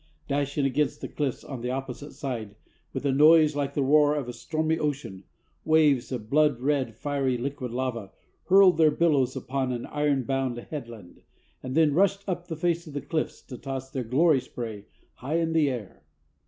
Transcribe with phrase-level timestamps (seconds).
[0.27, 2.55] Dashing against the cliffs on the opposite side,
[2.91, 5.25] with a noise like the roar of a stormy ocean,
[5.63, 8.09] waves of blood red fiery liquid lava
[8.45, 11.21] hurled their billows upon an iron bound headland,
[11.61, 14.85] and then rushed up the face of the cliffs to toss their gory spray
[15.17, 16.01] high in the air.